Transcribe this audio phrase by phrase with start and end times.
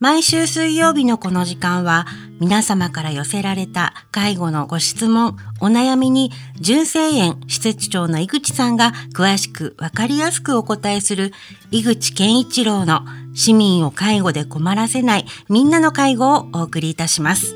[0.00, 2.06] 毎週水曜日のこの時間は
[2.40, 11.32] 皆様から寄せられた介護のご質問、お悩みに純正園施設長の井口さんが詳しくわかりやすくお答えする
[11.70, 13.02] 井口健一郎の
[13.34, 17.54] 市民を介護で困らせないみんなの介護をお送りいたします。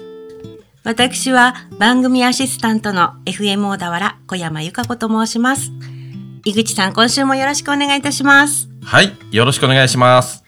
[0.84, 5.72] 私は番組アシスタントの FM 小田原小山由香子と申します。
[6.44, 8.68] 井口さん、今週もよろしくお願いいたします。
[8.82, 10.43] はい、よろしくお願いします。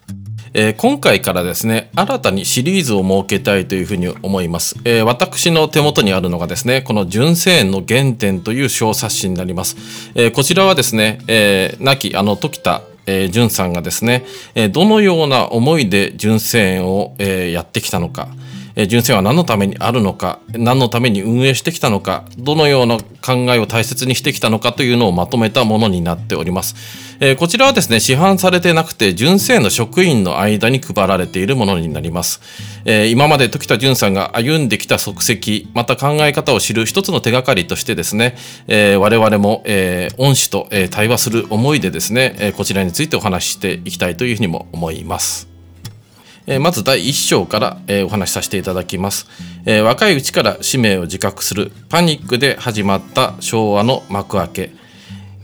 [0.55, 4.77] えー、今回からですね、新たにシリーズを設けたいというふうに思います。
[4.84, 9.77] えー、私の手元にあるのがですね、この純正園の原点という小冊子になります。
[10.14, 14.24] えー、こちらはですね、え亡きあの時田えー、淳さんがですね、
[14.55, 18.28] え、どのような思いで純正園を、え、やってきたのか、
[18.77, 26.77] え純正は何のためにあるのか何のために運営してきたのかどのような考えを大切にしてきたのかというのをまとめたものになっております、
[27.18, 32.41] え、こちらはですね市販されてなくて純正の職員の間に配られているものになります、
[32.84, 38.36] え、今まで時田淳さんが歩んできた足跡また考え方を知る一つの手がかりとしてですね、
[38.68, 45.55] え、我々も、え恩師と、え対話する思いでですね、えこちらについてお話ししていきたいというふうにも思います。
[46.61, 49.27] まず第1章から、お話しさせていただきます、
[49.83, 54.70] 若いうちから使命を自覚するパニックで始まった昭和の幕開け。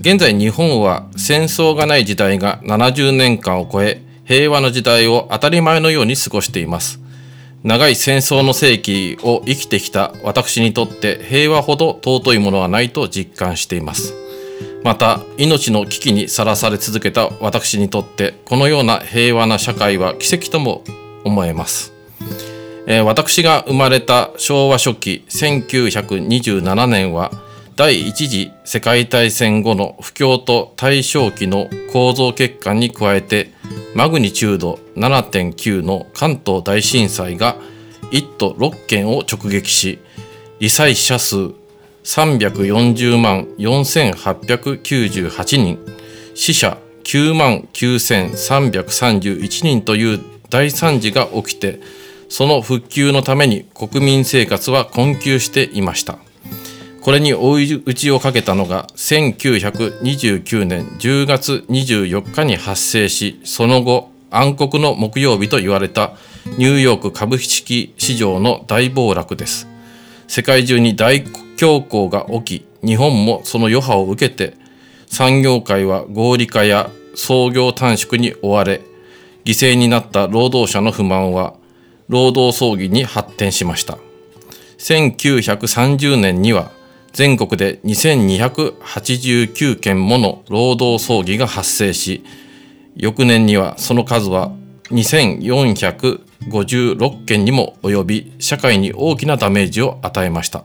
[0.00, 7.00] 現在日本は戦争がない時代が70年間を超え平和の時代を当たり前のように過ごしています。
[7.64, 14.14] 長い戦争の世紀を生きてきた私にとって平和ほど尊いものはないと実感しています。
[14.84, 20.82] また命の危機にさらされ続けた私にとってこのような平和な社会は奇跡とも
[21.24, 21.92] 思えます、
[22.86, 27.30] えー、私が生まれた昭和初期1927年は
[27.76, 33.50] 第一次世界大戦後の不況と大正期の構造欠陥に加えて
[33.94, 37.56] マグニチュード7.9の関東大震災が
[38.10, 40.00] 1都6県を直撃し
[40.60, 41.54] 罹災者数
[42.04, 45.78] 340万4898人
[46.34, 50.20] 死者9万9331人という
[50.50, 51.80] 大惨事が起きて
[52.28, 56.18] その復旧のために国民生活は困窮していました。
[57.02, 66.12] これに追い打ちをかけたのが1929年10月24日に発生しその後暗黒の木曜日と言われた
[66.56, 69.66] ニューヨーク株式市場の大暴落です。
[70.28, 74.56] 世界中に大恐慌が起き日本もその余波を受けて
[75.06, 78.80] 産業界は合理化や創業短縮に追われ
[79.44, 81.54] 犠牲になった労働者の不満は
[82.08, 83.98] 労働争議に発展しました
[84.78, 86.70] 1930年には
[87.12, 92.24] 全国で2289件もの労働争議が発生し
[92.96, 94.52] 翌年にはその数は
[94.90, 100.64] 2456件にも及び社会に大きなダメージを与えました。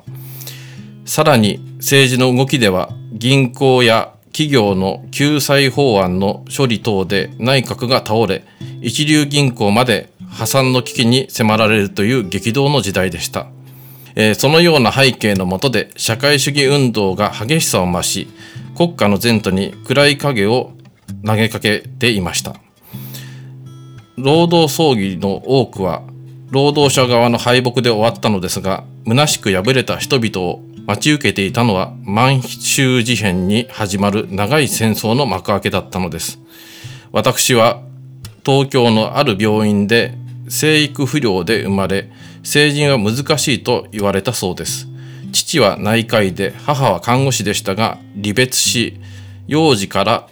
[1.08, 8.44] さらに政治の動きでは銀行や企業の救済法案の処理等で内閣が倒れ
[8.82, 13.48] 一流銀行まで破産の危機に迫られるという激動の時代でした、
[14.16, 18.28] えー、そのような背景のもとで社会主義運動が激しさを増し
[18.76, 20.74] 国家の前途に暗い影を
[21.26, 22.58] 投げかけていました。
[24.18, 26.04] 労働争議の多くは
[26.50, 36.40] 労働者側の敗北で終わったのですが虚しく敗れた人々を待ち受けていたのは満州事変に始まる長い戦争の幕開けだったのです。
[37.12, 37.82] 私は
[38.46, 40.14] 東京のある病院で
[40.48, 42.10] 生育不良で生まれ、
[42.42, 44.88] 成人は難しいと言われたそうです。
[45.34, 48.98] 父は内科医で母は看護師でしたが離別し、
[49.46, 50.30] 幼児から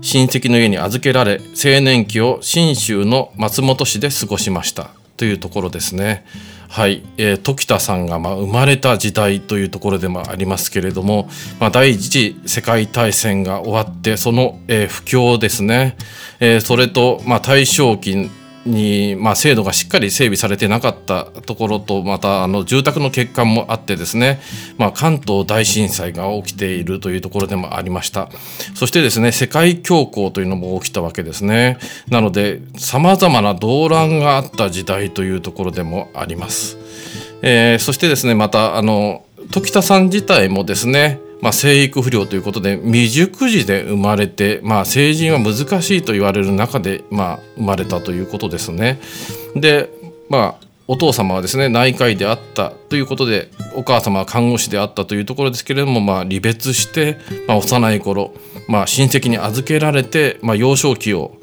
[0.00, 6.26] 親戚の家に預けられ、青年期を信州の松本市で過ごしましたというところですね。
[6.72, 11.28] はい、えー、時田さんがまあ生まれた時代というところでもありますけれども、
[11.60, 15.98] まあ、第一次世界大戦が終わってその、えー、不況ですね、
[16.40, 18.30] えー、それと、まあ、大正期
[18.64, 24.40] に、まあ、制度がしっかり整備されてなかったところとまたあの住宅の欠陥もあってですね、
[24.78, 28.28] まあ、関東大震災が起きているというところでもありました。
[28.74, 31.78] そしてですね世界恐慌というのも起きたわけですね。
[32.08, 36.76] なのでさまざまな動乱があった時代というところでもあります、
[37.42, 49.00] えー、そしてですねまたあの時田さん自体もですねまあ、生育不良ということで未熟児で生まれて、まあ、成人は難しいと言われる中で、まあ、生まれたということですね。
[49.56, 49.90] で、
[50.30, 57.18] まあ、お父様はですね内科医であったということでお母様は看護師であったというところですけれども、まあ、離別して、
[57.48, 58.32] まあ、幼い頃、
[58.68, 61.36] まあ、親戚に預けられて、まあ、幼少期を、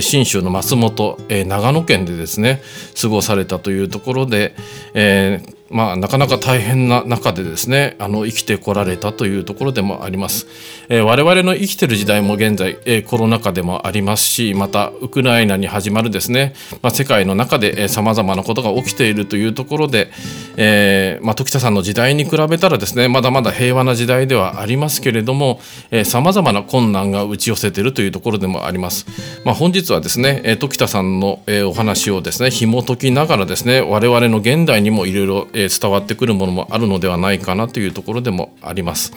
[0.00, 2.60] 信州の松本、長野県でですね
[3.00, 4.56] 過ごされたというところで、
[4.94, 10.46] えー、まあ、なかなか大変な中でですねあの生きてこられたというところでもあります、
[10.88, 20.10] えー、我々の生きてる時代も現在、えー、コロナ禍でもありますしまたウクライナに始まるですね、まあ、世界の中でさまざまなことが起きているというところで、
[20.56, 25.60] えーまあ、時田さんの時代に比べたらですねまだまだ平和な時代ではありますけれども
[26.04, 29.06] さまざまな困難が打ち寄せているというところでもあります、
[29.44, 39.12] まあ、本日はですね時田さんのお話をですね紐解きながらですね我々の現代にもいろいろえ伝わってくるものもあるのではないかなというところでもあります。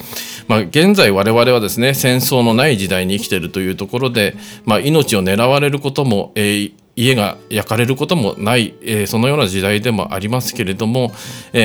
[0.47, 11.13] まあ、現在我々はですね戦争のない時代に生きているというところで、まあ、命を狙われることも、えー家が焼かれることもない、えー、そのような時代でもありますけれども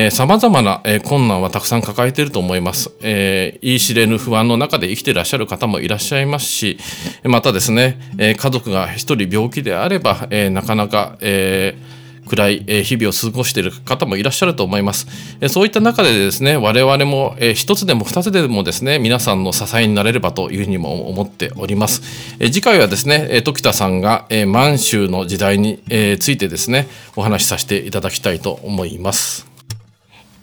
[0.09, 6.77] さまざまな、えー、困難はたくさん抱えていると思います、えー、言い知れぬ不安の中で生きていらっしゃる方もいらっしゃいますし
[7.25, 11.94] またですね、えー、家族が一人病気であれば、えー、なかなか、えー
[12.25, 15.07] 暗い日々を過ごしている方もいらっしゃると思います。
[15.47, 22.01] そういった中でですね、我々も一つでも二つでもですね、皆さんの支えになれればというふうにも思っております。
[22.39, 25.79] 次回はですね、時田さんが満州の時代に
[26.19, 29.54] ついてですね、お話しさせていただきたいと思います。